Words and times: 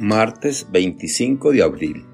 Martes 0.00 0.68
25 0.70 1.50
de 1.50 1.60
abril. 1.64 2.04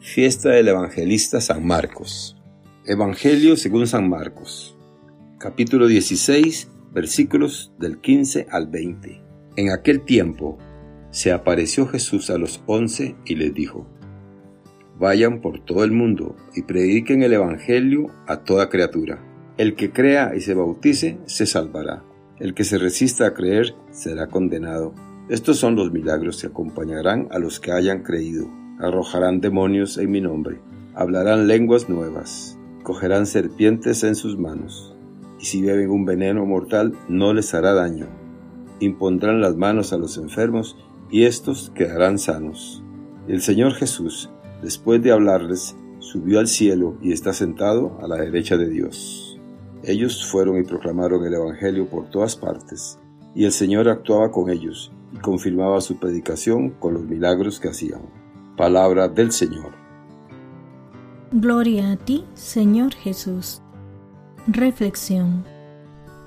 Fiesta 0.00 0.50
del 0.50 0.68
Evangelista 0.68 1.40
San 1.40 1.66
Marcos. 1.66 2.36
Evangelio 2.84 3.56
según 3.56 3.86
San 3.86 4.06
Marcos. 4.06 4.76
Capítulo 5.38 5.86
16, 5.86 6.68
versículos 6.92 7.72
del 7.78 8.02
15 8.02 8.48
al 8.50 8.66
20. 8.66 9.22
En 9.56 9.70
aquel 9.70 10.02
tiempo 10.02 10.58
se 11.10 11.32
apareció 11.32 11.86
Jesús 11.86 12.28
a 12.28 12.36
los 12.36 12.62
once 12.66 13.16
y 13.24 13.36
les 13.36 13.54
dijo, 13.54 13.86
Vayan 14.98 15.40
por 15.40 15.64
todo 15.64 15.84
el 15.84 15.92
mundo 15.92 16.36
y 16.54 16.64
prediquen 16.64 17.22
el 17.22 17.32
Evangelio 17.32 18.08
a 18.26 18.44
toda 18.44 18.68
criatura. 18.68 19.24
El 19.56 19.74
que 19.74 19.90
crea 19.90 20.34
y 20.36 20.42
se 20.42 20.52
bautice 20.52 21.16
se 21.24 21.46
salvará. 21.46 22.04
El 22.38 22.52
que 22.52 22.64
se 22.64 22.76
resista 22.76 23.26
a 23.26 23.32
creer 23.32 23.74
será 23.90 24.26
condenado 24.26 24.94
estos 25.28 25.56
son 25.58 25.76
los 25.76 25.92
milagros 25.92 26.40
que 26.40 26.48
acompañarán 26.48 27.28
a 27.30 27.38
los 27.38 27.60
que 27.60 27.70
hayan 27.70 28.02
creído. 28.02 28.48
Arrojarán 28.80 29.40
demonios 29.40 29.96
en 29.96 30.10
mi 30.10 30.20
nombre, 30.20 30.60
hablarán 30.94 31.46
lenguas 31.46 31.88
nuevas, 31.88 32.58
cogerán 32.82 33.26
serpientes 33.26 34.02
en 34.02 34.16
sus 34.16 34.36
manos, 34.36 34.96
y 35.38 35.44
si 35.44 35.62
beben 35.62 35.90
un 35.90 36.04
veneno 36.04 36.44
mortal 36.44 36.94
no 37.08 37.32
les 37.34 37.54
hará 37.54 37.72
daño. 37.72 38.08
Impondrán 38.80 39.40
las 39.40 39.54
manos 39.54 39.92
a 39.92 39.96
los 39.96 40.18
enfermos 40.18 40.76
y 41.08 41.24
éstos 41.24 41.70
quedarán 41.72 42.18
sanos. 42.18 42.82
El 43.28 43.42
Señor 43.42 43.74
Jesús, 43.74 44.28
después 44.60 45.00
de 45.02 45.12
hablarles, 45.12 45.76
subió 46.00 46.40
al 46.40 46.48
cielo 46.48 46.96
y 47.00 47.12
está 47.12 47.32
sentado 47.32 47.96
a 48.02 48.08
la 48.08 48.16
derecha 48.16 48.56
de 48.56 48.68
Dios. 48.68 49.40
Ellos 49.84 50.26
fueron 50.26 50.58
y 50.58 50.64
proclamaron 50.64 51.24
el 51.24 51.34
Evangelio 51.34 51.86
por 51.86 52.10
todas 52.10 52.34
partes, 52.34 52.98
y 53.36 53.44
el 53.44 53.52
Señor 53.52 53.88
actuaba 53.88 54.32
con 54.32 54.50
ellos 54.50 54.92
y 55.12 55.18
confirmaba 55.18 55.80
su 55.80 55.98
predicación 55.98 56.70
con 56.70 56.94
los 56.94 57.02
milagros 57.02 57.60
que 57.60 57.68
hacían. 57.68 58.02
Palabra 58.56 59.08
del 59.08 59.32
Señor. 59.32 59.72
Gloria 61.30 61.92
a 61.92 61.96
ti, 61.96 62.24
Señor 62.34 62.94
Jesús. 62.94 63.62
Reflexión. 64.46 65.44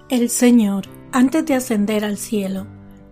El 0.09 0.29
Señor, 0.29 0.85
antes 1.11 1.45
de 1.45 1.55
ascender 1.55 2.05
al 2.05 2.17
cielo, 2.17 2.65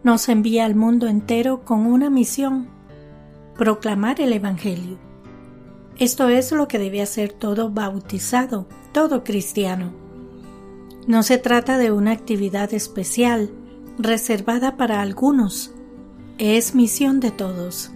nos 0.03 0.27
envía 0.30 0.65
al 0.65 0.75
mundo 0.75 1.07
entero 1.07 1.63
con 1.63 1.85
una 1.85 2.09
misión, 2.09 2.67
proclamar 3.58 4.19
el 4.21 4.33
Evangelio. 4.33 4.97
Esto 5.97 6.27
es 6.30 6.52
lo 6.52 6.67
que 6.67 6.80
debe 6.80 7.02
hacer 7.02 7.31
todo 7.31 7.69
bautizado, 7.69 8.67
todo 8.91 9.23
cristiano. 9.23 9.93
No 11.08 11.23
se 11.23 11.37
trata 11.37 11.77
de 11.77 11.91
una 11.91 12.11
actividad 12.11 12.73
especial, 12.73 13.52
reservada 13.97 14.77
para 14.77 15.02
algunos, 15.02 15.73
es 16.38 16.75
misión 16.75 17.19
de 17.19 17.31
todos. 17.31 17.91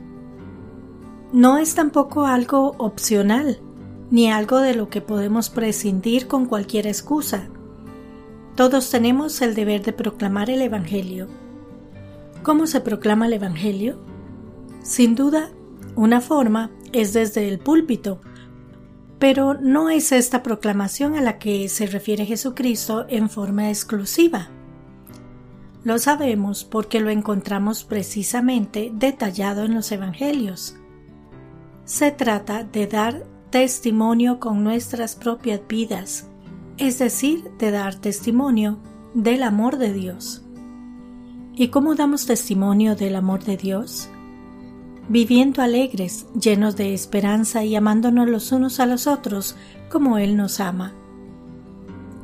No 1.33 1.57
es 1.57 1.75
tampoco 1.75 2.25
algo 2.25 2.75
opcional, 2.77 3.59
ni 4.11 4.31
algo 4.31 4.59
de 4.59 4.75
lo 4.75 4.89
que 4.89 5.01
podemos 5.01 5.49
prescindir 5.49 6.27
con 6.27 6.45
cualquier 6.45 6.87
excusa. 6.87 7.49
Todos 8.55 8.89
tenemos 8.89 9.41
el 9.41 9.53
deber 9.53 9.83
de 9.83 9.93
proclamar 9.93 10.49
el 10.49 10.61
Evangelio. 10.61 11.27
¿Cómo 12.43 12.67
se 12.67 12.79
proclama 12.81 13.27
el 13.27 13.33
Evangelio? 13.33 13.97
Sin 14.81 15.15
duda, 15.15 15.49
una 15.95 16.21
forma 16.21 16.71
es 16.93 17.13
desde 17.13 17.49
el 17.49 17.59
púlpito, 17.59 18.21
pero 19.19 19.55
no 19.55 19.89
es 19.89 20.11
esta 20.11 20.43
proclamación 20.43 21.15
a 21.15 21.21
la 21.21 21.39
que 21.39 21.67
se 21.69 21.87
refiere 21.87 22.25
Jesucristo 22.25 23.05
en 23.09 23.29
forma 23.29 23.69
exclusiva. 23.69 24.49
Lo 25.87 25.99
sabemos 25.99 26.65
porque 26.65 26.99
lo 26.99 27.09
encontramos 27.11 27.85
precisamente 27.85 28.91
detallado 28.93 29.63
en 29.63 29.73
los 29.73 29.89
Evangelios. 29.93 30.75
Se 31.85 32.11
trata 32.11 32.65
de 32.65 32.87
dar 32.87 33.25
testimonio 33.51 34.37
con 34.41 34.65
nuestras 34.65 35.15
propias 35.15 35.61
vidas, 35.65 36.27
es 36.77 36.99
decir, 36.99 37.51
de 37.57 37.71
dar 37.71 37.95
testimonio 37.95 38.79
del 39.13 39.43
amor 39.43 39.77
de 39.77 39.93
Dios. 39.93 40.43
¿Y 41.55 41.69
cómo 41.69 41.95
damos 41.95 42.25
testimonio 42.25 42.97
del 42.97 43.15
amor 43.15 43.45
de 43.45 43.55
Dios? 43.55 44.09
Viviendo 45.07 45.61
alegres, 45.61 46.25
llenos 46.37 46.75
de 46.75 46.93
esperanza 46.93 47.63
y 47.63 47.77
amándonos 47.77 48.27
los 48.27 48.51
unos 48.51 48.81
a 48.81 48.87
los 48.87 49.07
otros 49.07 49.55
como 49.89 50.17
Él 50.17 50.35
nos 50.35 50.59
ama. 50.59 50.93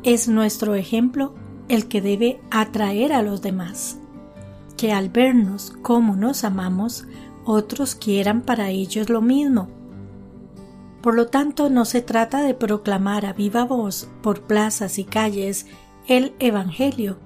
Es 0.04 0.28
nuestro 0.28 0.76
ejemplo 0.76 1.34
el 1.70 1.88
que 1.88 2.02
debe 2.02 2.40
atraer 2.52 3.14
a 3.14 3.22
los 3.22 3.42
demás. 3.42 3.98
Que 4.78 4.92
al 4.92 5.10
vernos 5.10 5.74
como 5.82 6.16
nos 6.16 6.44
amamos, 6.44 7.06
otros 7.46 7.96
quieran 7.96 8.42
para 8.42 8.70
ellos 8.70 9.10
lo 9.10 9.22
mismo. 9.22 9.70
Por 11.02 11.16
lo 11.16 11.28
tanto, 11.28 11.70
no 11.70 11.84
se 11.86 12.02
trata 12.02 12.42
de 12.42 12.54
proclamar 12.54 13.26
a 13.26 13.34
viva 13.34 13.66
voz 13.66 14.10
por 14.22 14.44
plazas 14.44 14.98
y 15.00 15.04
calles 15.04 15.68
el 16.08 16.34
Evangelio, 16.40 17.20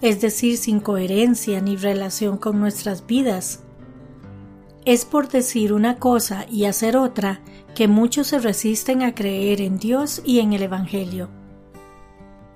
es 0.00 0.20
decir, 0.20 0.56
sin 0.56 0.80
coherencia 0.80 1.60
ni 1.60 1.76
relación 1.76 2.36
con 2.38 2.60
nuestras 2.60 3.06
vidas. 3.06 3.64
Es 4.84 5.04
por 5.04 5.28
decir 5.28 5.72
una 5.72 5.96
cosa 5.96 6.46
y 6.50 6.66
hacer 6.66 6.96
otra 6.96 7.40
que 7.74 7.88
muchos 7.88 8.28
se 8.28 8.38
resisten 8.38 9.02
a 9.02 9.14
creer 9.14 9.60
en 9.60 9.78
Dios 9.78 10.22
y 10.24 10.40
en 10.40 10.52
el 10.52 10.62
Evangelio. 10.62 11.28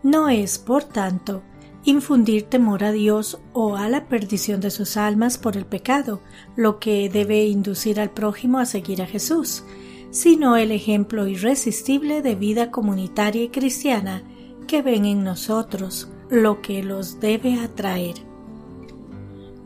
No 0.03 0.29
es, 0.29 0.59
por 0.59 0.85
tanto, 0.85 1.43
infundir 1.85 2.45
temor 2.45 2.85
a 2.85 2.93
Dios 2.93 3.41
o 3.53 3.77
a 3.77 3.89
la 3.89 4.09
perdición 4.09 4.61
de 4.61 4.71
sus 4.71 4.97
almas 4.97 5.39
por 5.39 5.57
el 5.57 5.67
pecado, 5.67 6.21
lo 6.55 6.79
que 6.79 7.09
debe 7.09 7.47
inducir 7.47 7.99
al 8.01 8.11
prójimo 8.11 8.59
a 8.59 8.67
seguir 8.67 9.03
a 9.03 9.07
Jesús, 9.07 9.65
sino 10.11 10.57
el 10.57 10.71
ejemplo 10.71 11.27
irresistible 11.27 12.23
de 12.23 12.35
vida 12.35 12.71
comunitaria 12.71 13.43
y 13.43 13.49
cristiana 13.49 14.23
que 14.67 14.83
ven 14.83 15.05
en 15.05 15.25
nosotros, 15.25 16.09
lo 16.31 16.63
que 16.63 16.83
los 16.83 17.21
debe 17.21 17.59
atraer. 17.59 18.17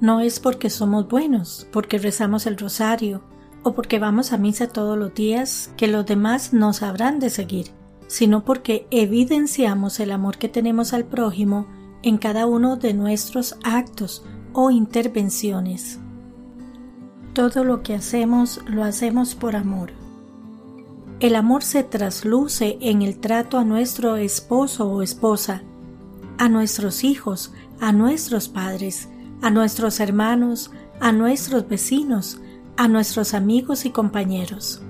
No 0.00 0.20
es 0.20 0.40
porque 0.40 0.70
somos 0.70 1.08
buenos, 1.08 1.66
porque 1.72 1.98
rezamos 1.98 2.46
el 2.46 2.56
rosario, 2.56 3.22
o 3.62 3.74
porque 3.74 3.98
vamos 3.98 4.32
a 4.32 4.38
misa 4.38 4.66
todos 4.66 4.98
los 4.98 5.14
días 5.14 5.70
que 5.76 5.86
los 5.86 6.06
demás 6.06 6.52
nos 6.52 6.82
habrán 6.82 7.20
de 7.20 7.30
seguir 7.30 7.81
sino 8.12 8.44
porque 8.44 8.86
evidenciamos 8.90 9.98
el 9.98 10.10
amor 10.10 10.36
que 10.36 10.50
tenemos 10.50 10.92
al 10.92 11.06
prójimo 11.06 11.66
en 12.02 12.18
cada 12.18 12.44
uno 12.44 12.76
de 12.76 12.92
nuestros 12.92 13.56
actos 13.64 14.22
o 14.52 14.70
intervenciones. 14.70 15.98
Todo 17.32 17.64
lo 17.64 17.82
que 17.82 17.94
hacemos 17.94 18.60
lo 18.66 18.84
hacemos 18.84 19.34
por 19.34 19.56
amor. 19.56 19.92
El 21.20 21.34
amor 21.36 21.62
se 21.62 21.84
trasluce 21.84 22.76
en 22.82 23.00
el 23.00 23.18
trato 23.18 23.56
a 23.56 23.64
nuestro 23.64 24.16
esposo 24.16 24.90
o 24.90 25.00
esposa, 25.00 25.62
a 26.36 26.50
nuestros 26.50 27.04
hijos, 27.04 27.54
a 27.80 27.92
nuestros 27.92 28.50
padres, 28.50 29.08
a 29.40 29.48
nuestros 29.48 30.00
hermanos, 30.00 30.70
a 31.00 31.12
nuestros 31.12 31.66
vecinos, 31.66 32.42
a 32.76 32.88
nuestros 32.88 33.32
amigos 33.32 33.86
y 33.86 33.90
compañeros. 33.90 34.82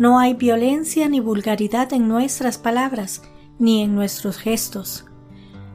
No 0.00 0.18
hay 0.18 0.32
violencia 0.32 1.10
ni 1.10 1.20
vulgaridad 1.20 1.92
en 1.92 2.08
nuestras 2.08 2.56
palabras, 2.56 3.20
ni 3.58 3.82
en 3.82 3.94
nuestros 3.94 4.38
gestos. 4.38 5.04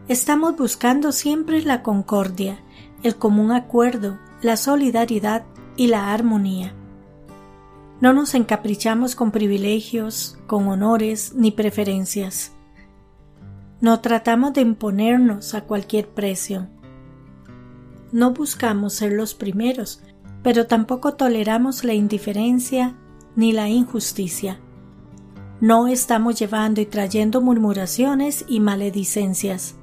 Estamos 0.08 0.58
buscando 0.58 1.12
siempre 1.12 1.62
la 1.62 1.84
concordia, 1.84 2.58
el 3.04 3.18
común 3.18 3.52
acuerdo, 3.52 4.18
la 4.42 4.58
solidaridad 4.58 5.46
y 5.78 5.86
la 5.86 6.12
armonía. 6.12 6.74
No 8.02 8.14
nos 8.14 8.34
encaprichamos 8.34 9.16
con 9.16 9.30
privilegios, 9.30 10.40
con 10.48 10.70
honores 10.70 11.34
ni 11.36 11.52
preferencias. 11.52 12.52
No 13.80 14.00
tratamos 14.00 14.54
de 14.54 14.62
imponernos 14.62 15.54
a 15.54 15.66
cualquier 15.66 16.08
precio. 16.10 16.68
No 18.12 18.32
buscamos 18.32 18.94
ser 18.94 19.14
los 19.14 19.36
primeros, 19.36 20.02
pero 20.42 20.66
tampoco 20.66 21.14
toleramos 21.14 21.84
la 21.84 21.94
indiferencia 21.94 22.96
ni 23.36 23.52
la 23.52 23.70
injusticia. 23.70 24.60
No 25.62 25.88
estamos 25.88 26.38
llevando 26.38 26.82
y 26.82 26.86
trayendo 26.86 27.42
murmuraciones 27.42 28.46
y 28.48 28.60
maledicencias. 28.60 29.76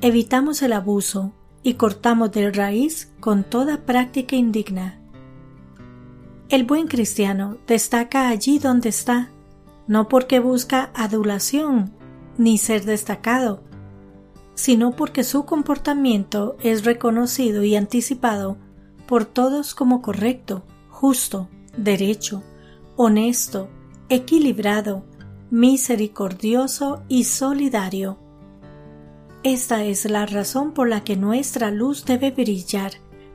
Evitamos 0.00 0.62
el 0.62 0.72
abuso 0.72 1.32
y 1.62 1.74
cortamos 1.74 2.32
de 2.32 2.50
raíz 2.50 3.12
con 3.20 3.44
toda 3.44 3.84
práctica 3.84 4.36
indigna. 4.36 4.98
El 6.48 6.64
buen 6.64 6.88
cristiano 6.88 7.58
destaca 7.66 8.28
allí 8.28 8.58
donde 8.58 8.88
está, 8.88 9.30
no 9.86 10.08
porque 10.08 10.40
busca 10.40 10.90
adulación 10.94 11.92
ni 12.38 12.58
ser 12.58 12.84
destacado, 12.84 13.62
sino 14.54 14.96
porque 14.96 15.22
su 15.22 15.44
comportamiento 15.44 16.56
es 16.62 16.84
reconocido 16.84 17.62
y 17.62 17.76
anticipado 17.76 18.56
por 19.06 19.26
todos 19.26 19.74
como 19.74 20.02
correcto, 20.02 20.64
justo, 20.88 21.48
derecho, 21.84 22.42
honesto, 22.96 23.68
equilibrado, 24.08 25.04
misericordioso 25.50 27.02
y 27.08 27.24
solidario. 27.24 28.18
Esta 29.42 29.84
es 29.84 30.04
la 30.04 30.26
razón 30.26 30.72
por 30.72 30.88
la 30.88 31.02
que 31.02 31.16
nuestra 31.16 31.70
luz 31.70 32.04
debe 32.04 32.30
brillar, 32.30 32.92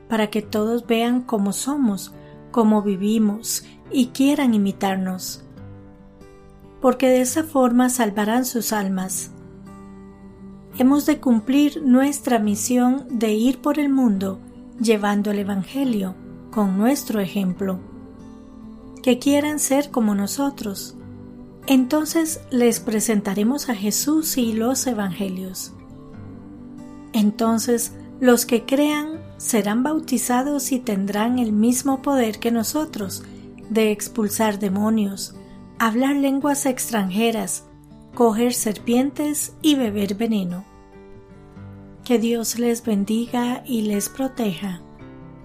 para 0.08 0.28
que 0.28 0.40
todos 0.40 0.86
vean 0.86 1.22
cómo 1.22 1.52
somos, 1.52 2.14
cómo 2.52 2.82
vivimos 2.82 3.64
y 3.90 4.08
quieran 4.08 4.54
imitarnos. 4.54 5.44
Porque 6.80 7.08
de 7.08 7.22
esa 7.22 7.42
forma 7.42 7.88
salvarán 7.88 8.44
sus 8.44 8.72
almas. 8.72 9.32
Hemos 10.78 11.06
de 11.06 11.18
cumplir 11.18 11.82
nuestra 11.82 12.38
misión 12.38 13.06
de 13.10 13.32
ir 13.32 13.60
por 13.60 13.78
el 13.78 13.88
mundo 13.88 14.38
llevando 14.80 15.30
el 15.30 15.38
Evangelio 15.38 16.14
con 16.50 16.78
nuestro 16.78 17.20
ejemplo. 17.20 17.80
Que 19.06 19.20
quieran 19.20 19.60
ser 19.60 19.92
como 19.92 20.16
nosotros. 20.16 20.96
Entonces 21.68 22.40
les 22.50 22.80
presentaremos 22.80 23.68
a 23.68 23.76
Jesús 23.76 24.36
y 24.36 24.52
los 24.52 24.84
Evangelios. 24.88 25.72
Entonces 27.12 27.92
los 28.18 28.46
que 28.46 28.64
crean 28.64 29.20
serán 29.36 29.84
bautizados 29.84 30.72
y 30.72 30.80
tendrán 30.80 31.38
el 31.38 31.52
mismo 31.52 32.02
poder 32.02 32.40
que 32.40 32.50
nosotros 32.50 33.22
de 33.70 33.92
expulsar 33.92 34.58
demonios, 34.58 35.36
hablar 35.78 36.16
lenguas 36.16 36.66
extranjeras, 36.66 37.62
coger 38.12 38.54
serpientes 38.54 39.54
y 39.62 39.76
beber 39.76 40.16
veneno. 40.16 40.64
Que 42.04 42.18
Dios 42.18 42.58
les 42.58 42.84
bendiga 42.84 43.62
y 43.64 43.82
les 43.82 44.08
proteja. 44.08 44.82